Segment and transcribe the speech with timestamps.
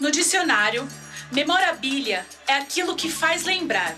[0.00, 0.88] No dicionário,
[1.30, 3.96] memorabilia é aquilo que faz lembrar,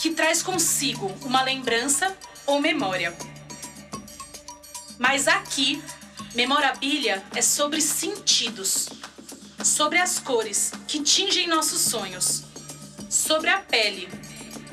[0.00, 3.16] que traz consigo uma lembrança ou memória.
[4.98, 5.82] Mas aqui,
[6.34, 8.88] memorabilia é sobre sentidos,
[9.64, 12.44] sobre as cores que tingem nossos sonhos,
[13.10, 14.08] sobre a pele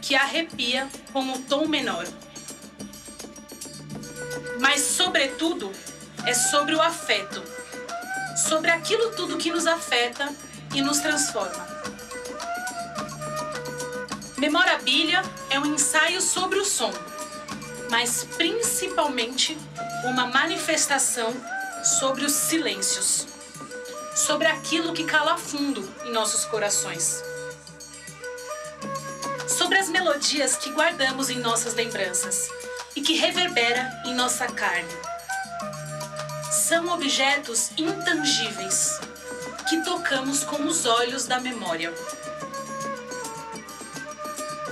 [0.01, 2.05] que arrepia com o tom menor.
[4.59, 5.71] Mas, sobretudo,
[6.25, 7.43] é sobre o afeto,
[8.35, 10.33] sobre aquilo tudo que nos afeta
[10.73, 11.75] e nos transforma.
[14.37, 16.91] Memorabilia é um ensaio sobre o som,
[17.89, 19.57] mas principalmente
[20.03, 21.33] uma manifestação
[21.99, 23.25] sobre os silêncios,
[24.13, 27.23] sobre aquilo que cala fundo em nossos corações,
[29.47, 32.49] sobre as melodias que guardamos em nossas lembranças
[32.95, 35.14] e que reverbera em nossa carne.
[36.55, 38.97] São objetos intangíveis
[39.67, 41.93] que tocamos com os olhos da memória.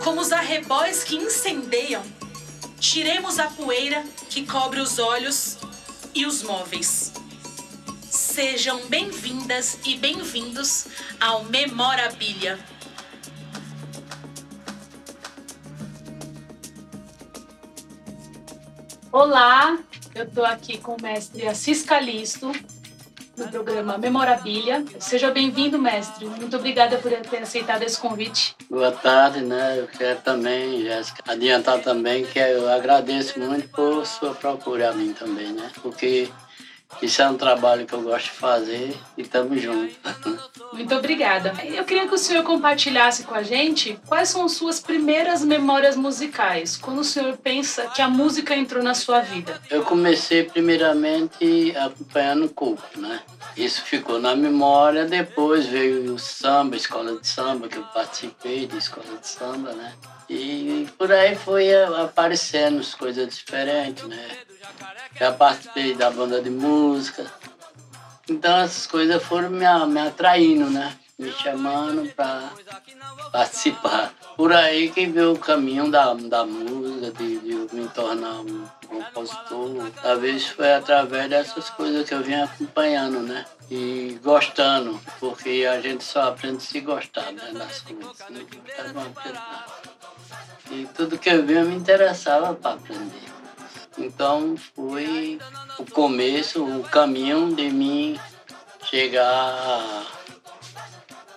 [0.02, 2.02] Como os arrebóis que incendeiam,
[2.80, 5.58] tiremos a poeira que cobre os olhos
[6.16, 7.12] e os móveis.
[8.10, 10.88] Sejam bem-vindas e bem-vindos
[11.20, 12.58] ao Memorabilia.
[19.12, 19.78] Olá,
[20.16, 22.52] eu estou aqui com o mestre Assis Calisto,
[23.36, 24.86] no programa Memorabilia.
[25.00, 26.26] Seja bem-vindo, mestre.
[26.26, 28.56] Muito obrigada por ter aceitado esse convite.
[28.70, 29.80] Boa tarde, né?
[29.80, 35.14] Eu quero também, Jéssica, adiantar também que eu agradeço muito por sua procura a mim
[35.14, 35.72] também, né?
[35.82, 36.30] Porque
[37.02, 39.96] isso é um trabalho que eu gosto de fazer e estamos juntos.
[40.74, 41.54] Muito obrigada.
[41.64, 46.78] Eu queria que o senhor compartilhasse com a gente quais são suas primeiras memórias musicais,
[46.78, 49.62] quando o senhor pensa que a música entrou na sua vida.
[49.70, 53.20] Eu comecei primeiramente acompanhando o Cuco, né?
[53.56, 58.66] Isso ficou na memória, depois veio o samba, a escola de samba, que eu participei
[58.66, 59.94] de escola de samba, né?
[60.30, 61.72] E por aí foi
[62.02, 64.28] aparecendo as coisas diferentes, né?
[65.20, 67.26] Já participei da banda de música.
[68.30, 70.96] Então essas coisas foram me, me atraindo, né?
[71.20, 72.50] Me chamando para
[73.32, 74.14] participar.
[74.36, 79.92] Por aí que veio o caminho da, da música, de, de me tornar um compositor.
[80.02, 83.46] Talvez foi através dessas coisas que eu vim acompanhando, né?
[83.70, 88.18] E gostando, porque a gente só aprende se gostar né, das coisas.
[90.72, 93.33] E tudo que eu via me interessava para aprender.
[93.98, 95.40] Então foi
[95.78, 98.20] o começo, o caminho de mim
[98.86, 100.06] chegar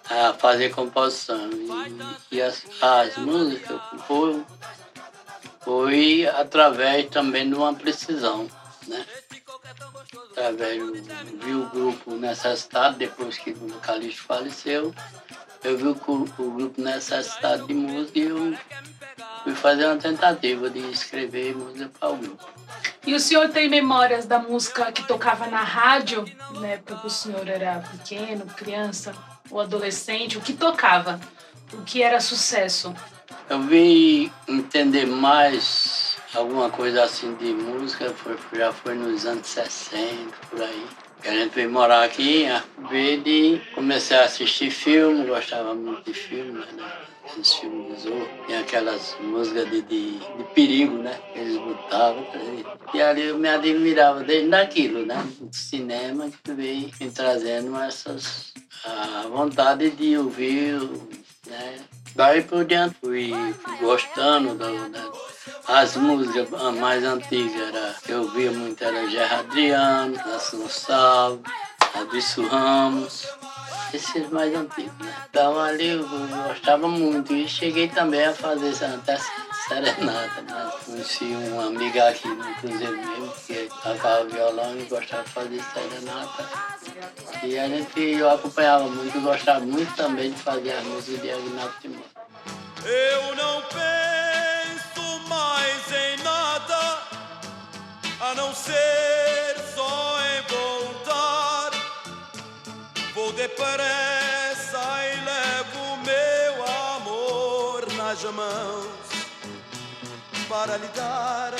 [0.08, 1.50] a fazer composição.
[2.30, 4.42] E, as, as músicas foi,
[5.60, 8.48] foi através também de uma precisão,
[8.86, 9.04] né?
[10.30, 10.82] Através,
[11.42, 14.94] vi o grupo Necessitado, depois que o vocalista faleceu,
[15.64, 18.56] eu vi o, o grupo Necessitado de Música e eu
[19.46, 22.44] fui fazer uma tentativa de escrever música para o grupo.
[23.06, 26.24] E o senhor tem memórias da música que tocava na rádio,
[26.58, 26.80] né?
[26.84, 29.14] Porque o senhor era pequeno, criança
[29.48, 31.20] ou adolescente, o que tocava?
[31.72, 32.92] O que era sucesso?
[33.48, 40.34] Eu vim entender mais alguma coisa assim de música, foi, já foi nos anos 60,
[40.50, 40.86] por aí.
[41.26, 46.04] Que a gente veio morar aqui em Arco Verde, comecei a assistir filme, gostava muito
[46.04, 46.92] de filme, né?
[47.26, 51.18] esses filmes de Zorro, tem aquelas músicas de, de, de perigo, né?
[51.34, 52.24] Eles botavam.
[52.94, 55.16] E ali eu me admirava desde daquilo, né?
[55.40, 58.52] Do cinema que veio me trazendo essas.
[58.84, 60.78] a vontade de ouvir,
[61.48, 61.80] né?
[62.16, 62.66] Daí por
[63.00, 65.12] fui, fui gostando da, da,
[65.68, 66.48] as músicas
[66.80, 71.42] mais antigas era, eu ouvia muito era Gerard Adriano, Nação Salvo,
[71.94, 73.26] Adilson Ramos
[73.92, 75.14] esses mais antigos, né?
[75.28, 76.06] Então ali eu
[76.48, 79.18] gostava muito e cheguei também a fazer até
[79.68, 80.72] serenata, né?
[80.84, 86.44] Conheci uma amiga aqui no Cruzeiro mesmo, que tocava violão e gostava de fazer serenata.
[87.42, 91.74] E a gente, eu acompanhava muito, gostava muito também de fazer a música de Agnaldo
[91.80, 92.04] Timóteo.
[92.84, 96.98] Eu não penso mais em nada
[98.20, 101.70] a não ser só em voltar.
[103.14, 106.64] Vou depressa e levo meu
[106.94, 108.95] amor nas mãos
[110.56, 111.56] para.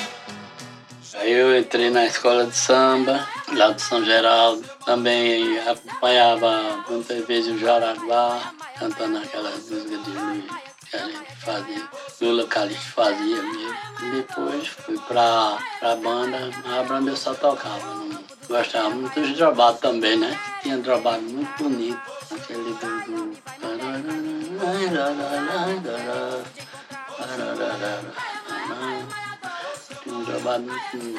[1.14, 4.64] Aí eu entrei na escola de samba, lá de São Geraldo.
[4.84, 10.44] Também acompanhava muitas vezes o Jaraguá, cantando aquelas músicas de Luiz
[10.90, 11.88] que a gente fazia,
[12.20, 13.76] Lula Calixto fazia mesmo.
[14.12, 17.94] Depois fui pra, pra banda, a banda eu só tocava.
[17.94, 20.38] Não gostava muito de trabalho também, né?
[20.62, 22.00] Tinha trabalho muito bonito.
[22.30, 23.00] aquele do...
[23.06, 23.36] do...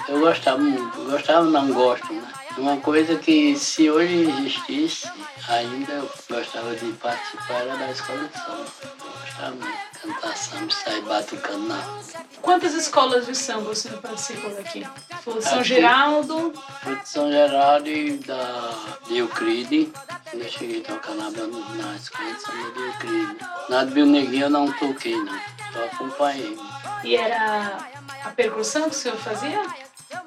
[0.07, 2.33] Eu gostava muito, gostava não gosto, né?
[2.57, 5.07] Uma coisa que se hoje existisse,
[5.47, 8.65] ainda eu gostava de participar era da escola de samba.
[8.83, 11.99] Eu gostava muito de cantar samba, sair batucando na.
[12.41, 14.87] Quantas escolas de samba você participou daqui?
[15.23, 15.67] Foi São Aqui.
[15.67, 18.73] Geraldo, Fui de São Geraldo e da
[19.07, 19.91] de Euclide.
[20.33, 23.37] Eu cheguei a tocar na, na escola de samba de Euclide.
[23.69, 25.39] Na de Bilneguinho eu não toquei, não.
[25.73, 26.57] Só acompanhei.
[27.03, 27.77] E era
[28.23, 29.61] a percussão que o senhor fazia?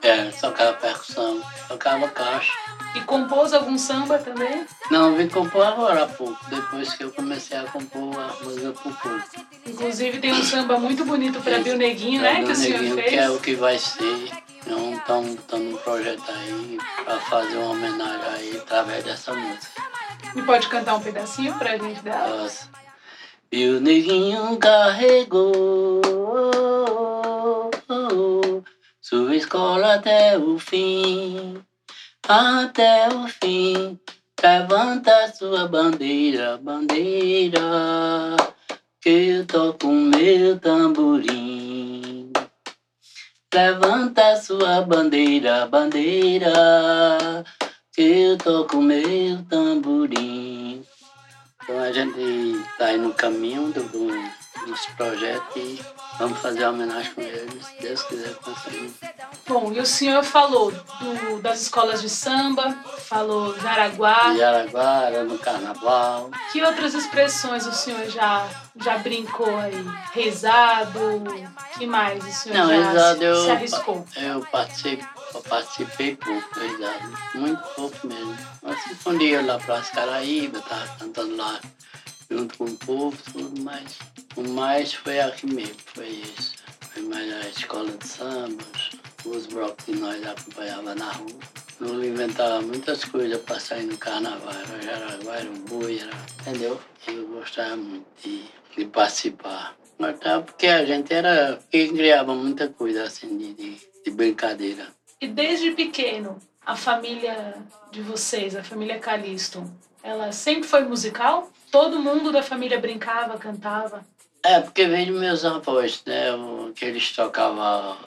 [0.03, 2.53] É, tocava percussão, tocava caixa.
[2.95, 4.67] E compôs algum samba também?
[4.91, 8.93] Não, vim compor agora há pouco, depois que eu comecei a compor a música por
[8.97, 9.47] pouco.
[9.67, 12.45] Inclusive tem um samba muito bonito para Bill Neguinho, né?
[12.45, 13.11] Que o senhor Bilneguinho, fez.
[13.11, 14.31] Que é o que vai ser.
[14.67, 19.83] Então, estamos um projeto aí para fazer uma homenagem aí através dessa música.
[20.35, 22.29] E pode cantar um pedacinho pra gente dar?
[22.29, 22.69] Nossa.
[23.53, 26.01] E o neguinho carregou
[29.01, 31.61] sua escola até o fim,
[32.29, 33.99] até o fim.
[34.41, 38.37] Levanta sua bandeira, bandeira,
[39.01, 42.31] que eu toco meu tamborim.
[43.53, 46.55] Levanta sua bandeira, bandeira,
[47.93, 50.70] que eu toco meu tamborim.
[51.71, 52.21] Então a gente
[52.73, 55.81] está aí no caminho do, do- dos projetos e
[56.19, 58.93] vamos fazer uma homenagem com eles, se Deus quiser conseguir.
[59.47, 62.73] Bom, e o senhor falou do- das escolas de samba,
[63.07, 64.35] falou Jaraguá.
[64.35, 66.31] Em Araguara, no carnaval.
[66.53, 68.47] Que outras expressões o senhor já,
[68.77, 69.87] já brincou aí?
[70.13, 71.23] Rezado?
[71.79, 74.05] Que mais o senhor Não, já se, eu, se arriscou?
[74.17, 77.39] eu participei, eu participei pouco, exato.
[77.39, 78.37] Muito pouco mesmo.
[78.63, 81.61] Mas um dia lá para as Caraíbas, estava cantando lá
[82.31, 83.99] junto com o povo, tudo mais.
[84.37, 86.55] O mais foi aqui mesmo, foi isso.
[86.93, 88.65] Foi mais a escola de samba,
[89.25, 91.39] os blocos que nós acompanhava na rua.
[91.81, 94.53] Lula inventava muitas coisas para sair no carnaval.
[94.53, 96.11] Era Jaraguá, era um boi, era...
[96.41, 96.81] entendeu?
[97.07, 98.45] Eu gostava muito de,
[98.77, 99.77] de participar.
[99.99, 101.59] Gostava porque a gente era...
[101.71, 104.89] criava muita coisa assim de, de, de brincadeira.
[105.21, 107.55] E desde pequeno, a família
[107.91, 109.71] de vocês, a família Calisto,
[110.03, 111.51] ela sempre foi musical?
[111.71, 114.05] Todo mundo da família brincava, cantava?
[114.43, 116.31] É, porque veio meus avós, né?
[116.75, 117.99] Que eles tocavam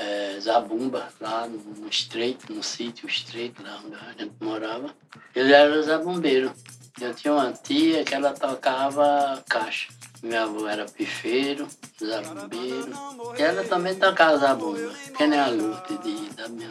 [0.00, 4.94] é, zabumba lá no estreito, no sítio estreito, lá onde a gente morava.
[5.34, 6.52] Eles eram zabumbeiros.
[7.00, 9.88] Eu tinha uma tia que ela tocava caixa.
[10.24, 11.68] Meu avô era pifeiro,
[12.02, 12.90] zabumbeiro.
[13.38, 16.70] E ela também tocava zabumba, que nem a luta de, da minha.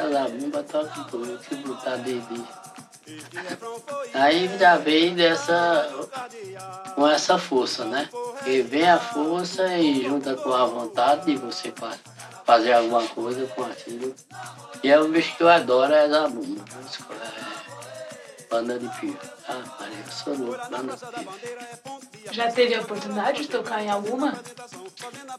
[0.00, 2.22] A zabumba toca tudo, que botar de
[4.14, 5.86] Aí já veio dessa,
[6.94, 8.08] com essa força, né?
[8.10, 11.98] Porque vem a força e junta com a vontade de você fa-
[12.46, 14.14] fazer alguma coisa com aquilo.
[14.82, 16.64] E é o bicho que eu adoro, é zabumba.
[18.54, 19.18] Banda de pio.
[19.48, 22.32] Ah, Maria, louco, banda de pio.
[22.32, 24.32] Já teve a oportunidade de tocar em alguma?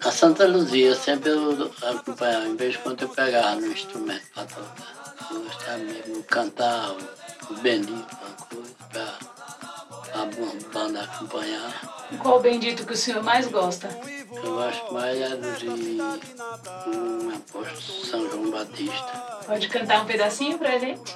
[0.03, 4.43] A Santa Luzia, sempre eu acompanhava, em vez de quando eu pegava no instrumento para
[4.43, 5.15] tocar.
[5.31, 10.25] Eu gostava mesmo de cantar o, o bendito, uma coisa, para a
[10.73, 12.07] banda acompanhar.
[12.21, 13.87] Qual bendito que o senhor mais gosta?
[14.29, 19.39] Eu gosto mais é do de um apóstolo São João Batista.
[19.45, 21.15] Pode cantar um pedacinho pra gente?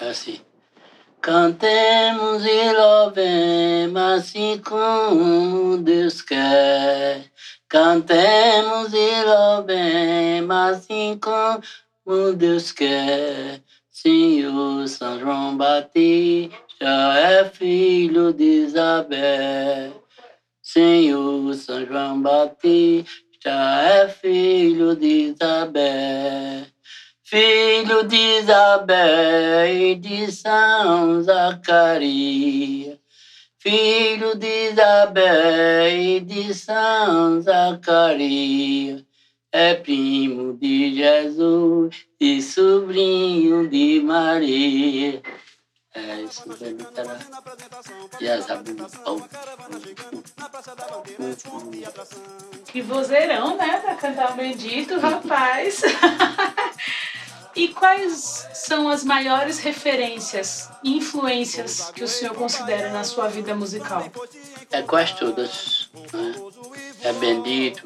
[0.00, 0.40] É assim.
[1.22, 7.30] Cantemos e louvemos assim como Deus quer.
[7.68, 13.60] Cantemos e louvemos assim como Deus quer.
[13.90, 16.86] Senhor São João Batista
[17.18, 20.02] é filho de Isabel.
[20.62, 26.69] Senhor São João Batista é filho de Isabel.
[27.30, 32.98] Filho de Isabel e de São Zacarias.
[33.56, 39.04] Filho de Isabel e de São Zacarias.
[39.52, 45.22] É primo de Jesus e sobrinho de Maria.
[45.94, 47.16] É isso mesmo, cara.
[48.20, 48.88] E a Zabumba.
[52.66, 53.78] Que vozeirão, né?
[53.78, 55.82] Pra cantar o bendito, rapaz.
[57.54, 63.54] e quais são as maiores referências e influências que o senhor considera na sua vida
[63.54, 64.10] musical?
[64.70, 65.90] É quase todas.
[66.12, 66.34] Né?
[67.02, 67.82] É bendito.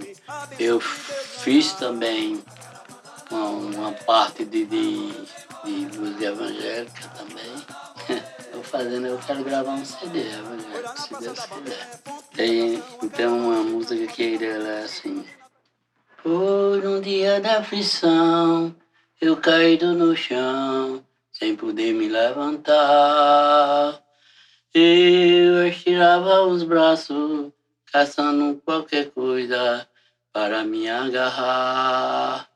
[0.59, 2.42] Eu fiz também
[3.30, 5.12] uma, uma parte de, de,
[5.64, 8.25] de música evangélica também.
[8.52, 12.00] Eu fazendo, eu quero gravar um CD, Evangelho, se Deus quiser.
[12.37, 12.80] Tem,
[13.16, 15.25] tem uma música que ele é assim.
[16.23, 18.73] Por um dia da aflição,
[19.25, 21.02] eu caído no chão,
[21.33, 23.99] sem poder me levantar.
[24.75, 27.50] Eu estirava os braços,
[27.90, 29.88] caçando qualquer coisa
[30.31, 32.47] para me agarrar.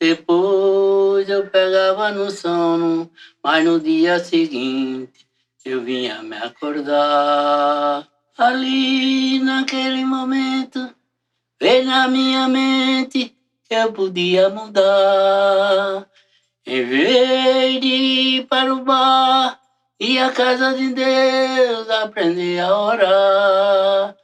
[0.00, 3.08] Depois eu pegava no sono,
[3.42, 5.28] mas no dia seguinte
[5.64, 8.08] eu vinha me acordar.
[8.36, 10.92] Ali naquele momento
[11.60, 13.35] veio na minha mente
[13.70, 16.08] eu podia mudar.
[16.66, 19.60] Em vez de ir para o bar
[20.00, 24.16] e a casa de Deus aprender a orar.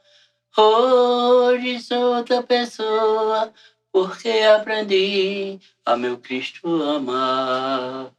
[0.57, 3.53] Hoje sou outra pessoa
[3.91, 8.11] porque aprendi a meu Cristo amar.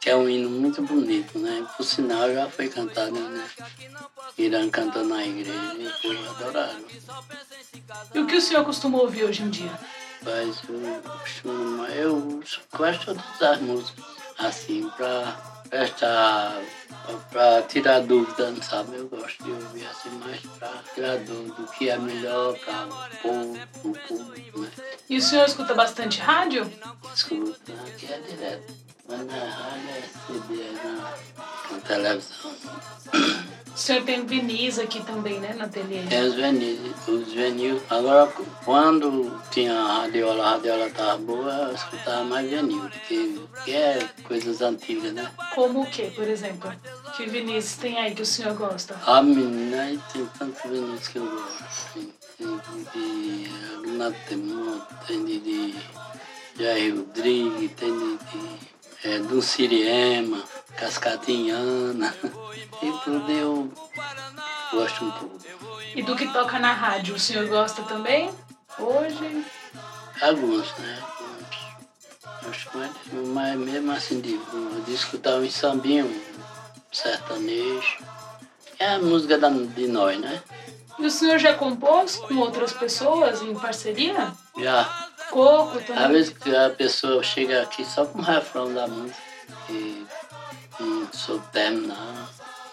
[0.00, 1.66] Que é um hino muito bonito, né?
[1.76, 3.48] Por sinal, já foi cantado, né?
[4.36, 6.84] Irã cantando na igreja e foi adorado.
[8.14, 9.72] E o que o senhor costuma ouvir hoje em dia?
[10.22, 12.42] Mas eu costumo, eu
[12.76, 14.04] gosto todas as músicas,
[14.38, 15.36] assim, pra
[15.68, 16.60] prestar,
[17.30, 18.96] pra tirar dúvida, sabe?
[18.96, 23.16] Eu gosto de ouvir assim mais pra tirar dúvida do que é melhor pra o
[23.22, 24.70] povo, o público, né?
[25.08, 26.70] E o senhor escuta bastante rádio?
[27.14, 28.87] Escuta, aqui é direto.
[29.08, 31.14] Na rádio é é na,
[31.70, 32.52] na televisão.
[33.74, 36.02] O senhor tem vinis aqui também, né, no ateliê?
[36.02, 37.80] Tem os vinis, os vinil.
[37.88, 38.30] Agora,
[38.66, 44.60] quando tinha a radiola, a radiola tava boa, eu escutava mais vinil, porque, é coisas
[44.60, 45.30] antigas, né?
[45.54, 46.70] Como o quê, por exemplo?
[47.16, 48.94] Que vinis tem aí que o senhor gosta?
[49.06, 52.12] A menina tem tantos vinis que eu gosto.
[52.36, 55.74] Tem, tem de Temor, tem de, de
[56.58, 58.18] Jair Rodrigues, tem de
[59.04, 60.42] é, do Siriema,
[60.76, 62.14] Cascatinhana.
[62.80, 63.72] E tudo eu
[64.70, 65.38] gosto um pouco.
[65.96, 68.30] E do que toca na rádio, o senhor gosta também?
[68.78, 69.44] Hoje?
[70.22, 71.02] Alguns, né?
[72.44, 72.68] Alguns.
[73.34, 74.38] Mas mesmo assim, de,
[74.86, 76.22] de escutar um sambinho,
[76.92, 77.98] sertanejo.
[78.78, 80.40] É a música da, de nós, né?
[80.98, 84.32] E o senhor já compôs com outras pessoas em parceria?
[84.56, 85.07] Já.
[85.30, 86.04] Coco também?
[86.04, 89.18] Às vezes que a pessoa chega aqui só com o refrão da música
[89.70, 90.06] e
[90.80, 92.30] não sou terminar.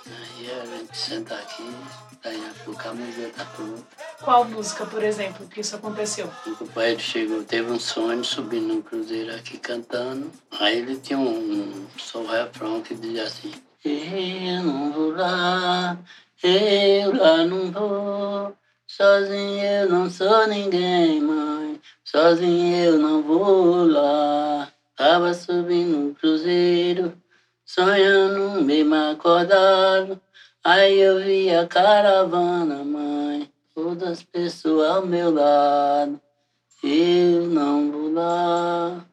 [0.07, 1.67] Aí a gente senta aqui,
[2.23, 3.83] daí a pouco a música tá pronta.
[4.21, 6.31] Qual música, por exemplo, que isso aconteceu?
[6.45, 10.31] O companheiro chegou, teve um sonho subindo no cruzeiro aqui cantando.
[10.59, 13.51] Aí ele tinha um, um só um refrão que dizia assim,
[13.83, 15.97] eu não vou lá,
[16.43, 18.55] eu lá não vou.
[18.87, 21.64] Sozinho eu não sou ninguém, mãe.
[22.05, 24.71] Sozinho eu não vou lá.
[24.95, 27.13] Tava subindo um cruzeiro,
[27.65, 30.21] sonhando mesmo acordado.
[30.63, 33.51] Aí eu vi a caravana, mãe.
[33.73, 36.21] Todas as pessoas ao meu lado.
[36.83, 39.03] Eu não vou lá,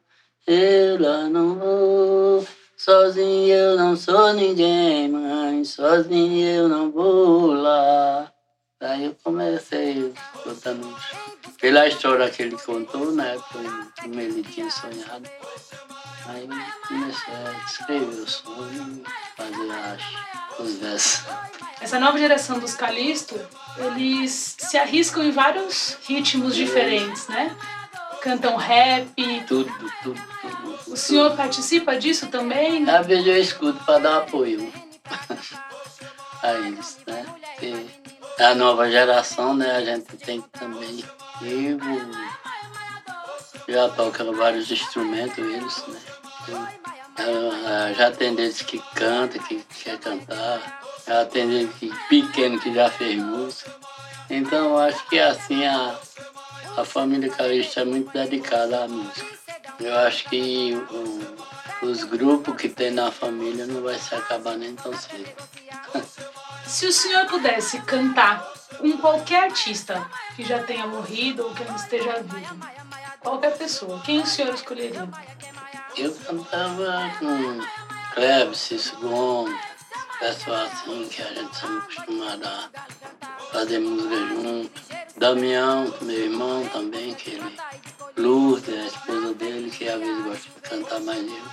[0.45, 2.47] eu lá não vou.
[2.77, 5.65] Sozinho eu não sou ninguém, mãe.
[5.65, 8.31] Sozinho eu não vou lá.
[8.79, 10.95] Aí eu comecei contando
[11.59, 13.37] pela história que ele contou, né?
[14.01, 15.29] Como ele tinha sonhado.
[16.27, 16.47] Aí
[16.87, 19.03] comecei a escrever o sonho,
[19.35, 21.23] fazer as, os versos.
[21.81, 23.39] Essa nova geração dos Calisto,
[23.77, 27.55] eles se arriscam em vários ritmos diferentes, né?
[28.21, 29.09] Cantam rap.
[29.47, 30.21] Tudo, tudo, tudo.
[30.87, 32.89] O senhor participa disso também?
[32.89, 34.71] Às vezes eu escuto para dar apoio
[36.41, 36.99] a eles,
[38.37, 38.37] né?
[38.37, 39.75] Porque a nova geração, né?
[39.75, 41.03] A gente tem que também.
[43.67, 45.99] Eu já toca vários instrumentos, eles, né?
[47.95, 50.81] Já tem deles que canta, que quer cantar.
[51.07, 53.71] Já tem deles que pequeno que já fez música.
[54.29, 55.95] Então eu acho que assim a,
[56.77, 59.33] a família Calista é muito dedicada à música.
[59.79, 64.75] Eu acho que o, os grupos que tem na família não vai se acabar nem
[64.75, 65.29] tão cedo.
[66.73, 71.75] Se o senhor pudesse cantar com qualquer artista que já tenha morrido ou que ainda
[71.75, 72.57] esteja vivo,
[73.19, 75.07] qualquer pessoa, quem o senhor escolheria?
[75.95, 77.59] Eu cantava com
[78.15, 79.55] Kleber, Cício Gomes,
[80.17, 82.69] pessoal assim que a gente sempre acostumado a
[83.51, 84.81] fazer música junto.
[85.17, 87.55] Damião, meu irmão também, que ele,
[88.17, 91.43] Lourdes, a esposa dele, que às vezes gosta de cantar mais eu.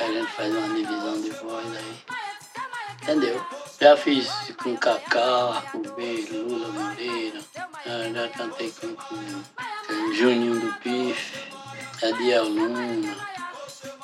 [0.00, 2.02] A gente faz uma divisão de voz aí.
[3.02, 3.61] Entendeu?
[3.82, 4.30] Já fiz
[4.62, 7.40] com Cacá, com B, Lula Moreira,
[8.14, 11.52] já, cantei com, com, Juninho do Pife,
[12.00, 13.16] Adiel Luna,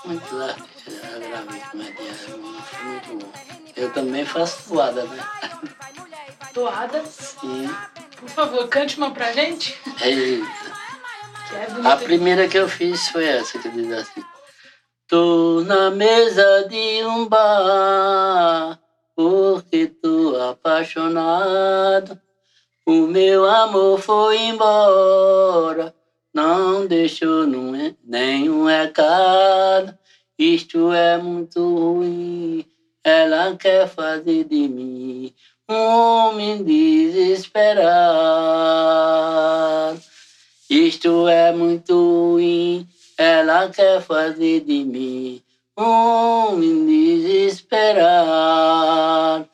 [0.04, 3.32] muitos artistas já gravei com Medinha, foi muito bom.
[3.76, 5.24] Eu também faço toada, né?
[6.52, 7.04] Toada?
[7.06, 7.72] Sim.
[8.16, 9.80] Por favor, cante uma pra gente.
[10.02, 10.44] Eita.
[11.48, 14.24] Que é A primeira que eu fiz foi essa que diz assim.
[15.06, 18.76] Tô na mesa de um bar,
[19.18, 22.16] porque tô apaixonado.
[22.86, 25.92] O meu amor foi embora,
[26.32, 29.98] não deixou nenhum recado.
[30.38, 32.64] Isto é muito ruim,
[33.02, 35.34] ela quer fazer de mim
[35.68, 37.60] um homem desesperado.
[40.70, 45.42] Isto é muito ruim, ela quer fazer de mim
[45.78, 49.48] homem desesperado.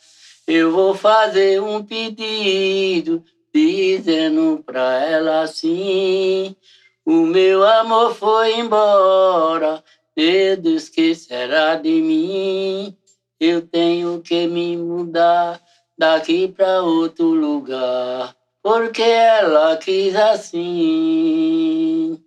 [0.47, 3.23] Eu vou fazer um pedido,
[3.55, 6.57] dizendo pra ela assim:
[7.05, 9.85] O meu amor foi embora,
[10.17, 12.97] Deus esquecerá de mim.
[13.39, 15.61] Eu tenho que me mudar
[15.99, 22.19] daqui pra outro lugar, porque ela quis assim.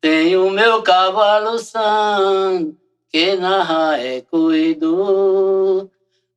[0.00, 2.76] Tenho meu cavalo santo,
[3.16, 5.88] que narra é corredor.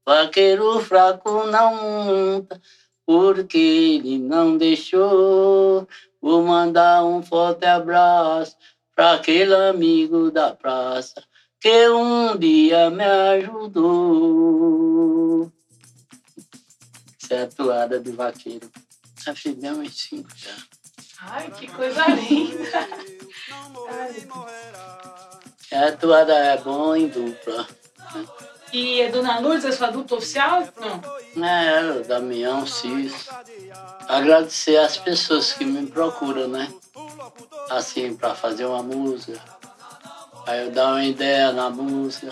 [0.05, 2.61] Vaqueiro fraco não monta,
[3.05, 5.85] porque ele não deixou.
[6.21, 8.55] Vou mandar um forte abraço
[8.95, 11.21] para aquele amigo da praça
[11.59, 14.31] que um dia me ajudou.
[17.21, 18.71] Essa é a toada do vaqueiro.
[19.21, 20.55] Já fizemos uns cinco já.
[21.23, 22.87] Ai, que coisa linda.
[23.89, 25.38] Ai.
[25.71, 27.67] A toada é bom em dupla.
[28.73, 30.67] E é Dona Lourdes, a sua dupla oficial?
[30.79, 31.45] Não.
[31.47, 33.27] É, o Damião, Cis.
[34.07, 36.67] Agradecer as pessoas que me procuram, né?
[37.69, 39.39] Assim, para fazer uma música.
[40.47, 42.31] Aí eu dar uma ideia na música,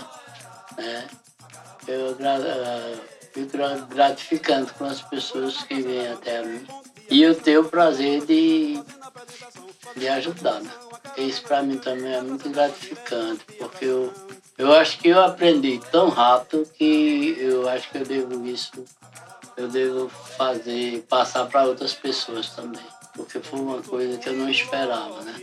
[0.78, 1.08] né?
[1.88, 2.96] Eu eh,
[3.34, 6.68] fico gra- gratificando com as pessoas que vêm até mim.
[7.10, 8.82] E eu tenho o prazer de,
[9.96, 10.72] de ajudar, né?
[11.18, 14.14] Isso para mim também é muito gratificante, porque eu,
[14.58, 18.86] eu acho que eu aprendi tão rápido que eu acho que eu devo isso
[19.58, 22.86] eu devo fazer, passar para outras pessoas também.
[23.16, 25.34] Porque foi uma coisa que eu não esperava, né?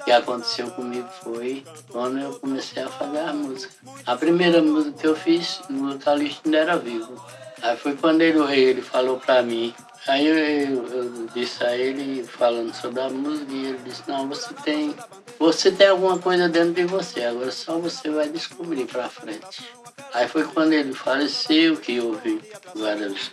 [0.00, 3.74] O que aconteceu comigo foi quando eu comecei a fazer a música.
[4.06, 7.22] A primeira música que eu fiz, o vocalista ainda era vivo.
[7.60, 9.74] Aí foi quando ele, ele falou para mim.
[10.08, 14.28] Aí eu, eu- eu disse a ele, falando sobre a música, e ele disse, não,
[14.28, 14.94] você tem,
[15.38, 19.68] você tem alguma coisa dentro de você, agora só você vai descobrir para frente.
[20.14, 22.40] Aí foi quando ele faleceu que houve
[22.74, 23.32] várias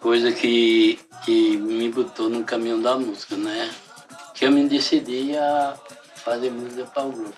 [0.00, 3.70] coisas que, que me botou no caminho da música, né?
[4.34, 5.74] Que eu me decidi a
[6.16, 7.36] fazer música para o grupo.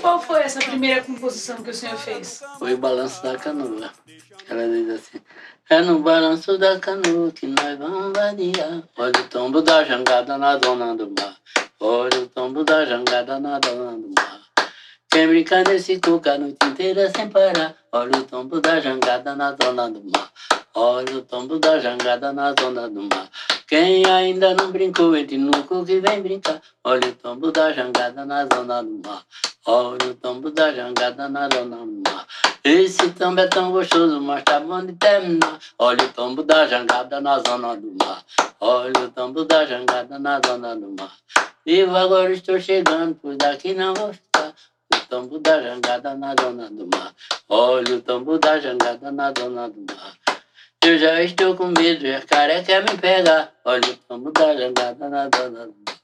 [0.00, 2.42] Qual foi essa primeira composição que o senhor fez?
[2.58, 3.90] Foi o balanço da canoa.
[4.48, 5.20] Ela diz assim,
[5.70, 8.82] é no balanço da canoa que nós vamos vadear.
[8.98, 11.36] Olha o tombo da jangada na dona do mar.
[11.80, 14.40] Olha o tombo da jangada na dona do mar.
[15.10, 17.74] Quem brinca nesse coco a noite inteira sem parar.
[17.92, 20.30] Olha o tombo da jangada na zona do mar.
[20.74, 23.30] Olha o tombo da jangada na zona do mar.
[23.74, 26.62] Quem ainda não brincou, entre no coco e vem brincar.
[26.84, 29.24] Olha o tombo da jangada na zona do mar.
[29.66, 32.24] Olha o tombo da jangada na zona do mar.
[32.62, 35.58] Esse tombo é tão gostoso, mas tá bom de terminar.
[35.76, 38.22] Olha o tombo da jangada na zona do mar.
[38.60, 41.12] Olha o tombo da jangada na zona do mar.
[41.66, 44.54] Vivo agora estou chegando, pois daqui não vou ficar.
[44.94, 47.12] O tombo da jangada na zona do mar.
[47.48, 50.23] Olha o tombo da jangada na zona do mar.
[50.86, 53.50] Eu já estou com medo, a careca me pegar.
[53.64, 55.98] Olha o tombo da jangada na zona do mar.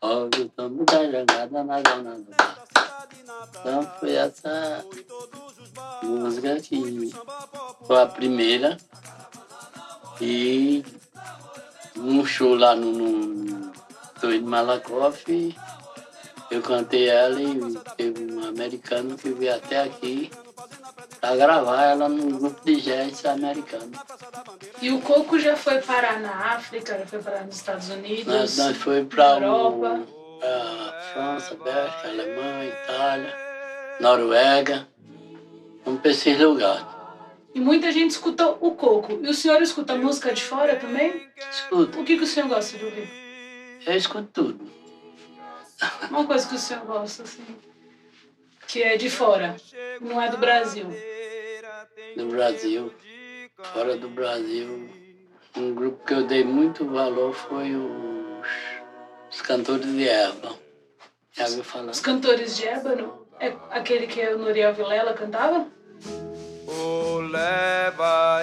[0.00, 2.68] Olha o tombo da jangada na zona do mar.
[3.60, 4.84] Então foi essa
[6.02, 7.12] música que
[7.86, 8.76] foi a primeira.
[10.20, 10.84] E
[11.94, 13.72] num show lá no, no
[14.20, 15.56] de Malakoff,
[16.50, 17.56] eu cantei ela e
[17.96, 20.28] teve um americano que veio até aqui
[21.24, 23.92] para gravar ela no grupo de jazz americano.
[24.82, 28.58] E o coco já foi parar na África, já foi parar nos Estados Unidos, Nós,
[28.58, 30.02] nós foi para Europa.
[31.14, 33.34] França, Bélgica, Alemanha, Itália,
[34.00, 34.86] Noruega.
[35.86, 36.84] Vamos para esses lugares.
[37.54, 39.18] E muita gente escuta o coco.
[39.22, 41.26] E o senhor escuta música de fora também?
[41.50, 43.08] Escuta, O que, que o senhor gosta de ouvir?
[43.86, 44.70] eu escuto tudo.
[46.10, 47.44] Uma coisa que o senhor gosta, assim,
[48.74, 49.54] que é de fora,
[50.00, 50.86] não é do Brasil.
[52.16, 52.92] do Brasil,
[53.72, 54.90] fora do Brasil.
[55.56, 58.44] Um grupo que eu dei muito valor foi os,
[59.30, 60.56] os cantores de erva.
[61.30, 61.92] Já ouviu falar?
[61.92, 65.68] Os cantores de ébano, É aquele que o Noriel Vilela cantava?
[66.66, 68.42] Oh, leva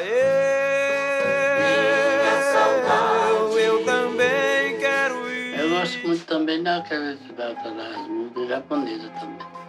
[3.49, 5.59] eu, eu também quero ir.
[5.59, 9.60] Eu gosto muito também daquelas das músicas japonesas também.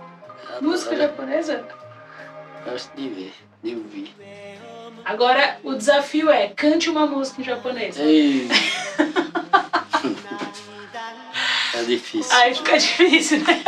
[0.61, 1.65] Música japonesa?
[2.65, 4.15] Gosto de ver, de ouvir.
[5.05, 7.99] Agora o desafio é cante uma música em japonês.
[7.99, 8.49] Ei.
[11.75, 12.37] é difícil.
[12.37, 13.65] Aí fica difícil, né?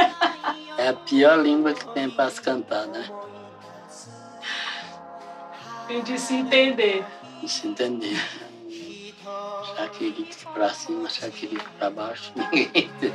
[0.78, 3.08] É a pior língua que tem para se cantar, né?
[5.88, 7.04] Tem de se entender.
[7.40, 8.20] De se entender.
[9.76, 13.12] Shakirique pra cima, shakirique pra baixo, ninguém entende.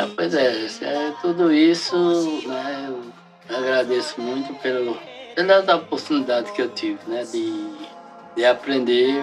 [0.00, 1.94] É, pois é, é, tudo isso,
[2.46, 4.96] né, eu agradeço muito pelo,
[5.34, 7.52] pelas oportunidades que eu tive, né, de,
[8.34, 9.22] de aprender,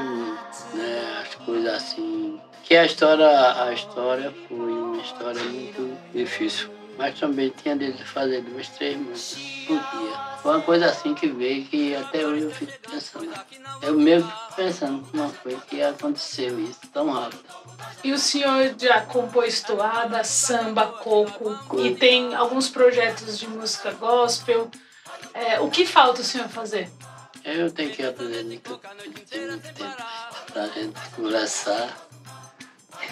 [0.76, 2.40] né, as coisas assim.
[2.64, 3.28] Que a história,
[3.64, 9.44] a história foi uma história muito difícil, mas também tinha de fazer duas, três músicas
[9.68, 10.18] por dia.
[10.42, 13.32] Foi uma coisa assim que veio que até hoje eu fico pensando.
[13.82, 17.44] Eu mesmo fico pensando como foi que aconteceu isso tão rápido.
[18.04, 21.86] E o senhor já compôs toada, samba, coco, Coco.
[21.86, 24.70] e tem alguns projetos de música gospel.
[25.34, 26.90] É, o que falta o senhor fazer?
[27.44, 28.78] Eu tenho que aprender muito
[29.30, 29.62] tempo
[30.52, 32.08] pra gente conversar,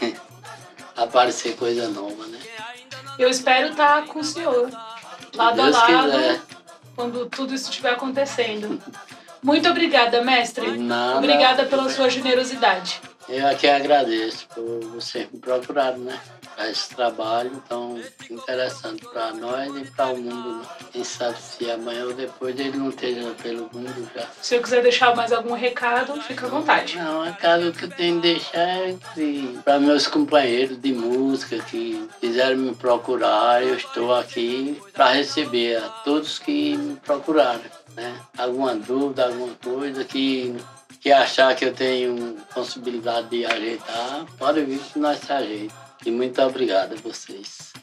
[0.98, 2.40] aparecer coisa nova, né?
[3.18, 4.70] Eu espero estar com o senhor,
[5.36, 6.42] lado Deus a lado, quiser.
[6.96, 8.82] quando tudo isso estiver acontecendo.
[9.42, 10.78] Muito obrigada, mestre.
[10.78, 11.18] Nada.
[11.18, 13.00] Obrigada pela sua generosidade.
[13.30, 16.20] Eu aqui agradeço por vocês me procurarem, né?
[16.56, 20.60] Para esse trabalho tão interessante para nós e para o mundo.
[20.60, 20.66] Né?
[20.92, 24.26] Quem sabe se amanhã ou depois ele não esteja pelo mundo já.
[24.42, 26.98] Se eu quiser deixar mais algum recado, fica à vontade.
[26.98, 28.96] Não, a casa que eu tenho de deixar é
[29.64, 35.90] para meus companheiros de música que quiserem me procurar, eu estou aqui para receber a
[36.04, 37.62] todos que me procuraram.
[37.96, 38.14] Né?
[38.38, 40.56] Alguma dúvida, alguma coisa que,
[41.00, 45.85] que achar que eu tenho possibilidade de ajeitar, pode vir que nós se ajeita.
[46.06, 47.74] E muito obrigado a vocês.